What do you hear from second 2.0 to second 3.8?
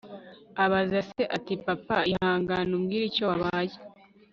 ihangane umbwire icyo wabaye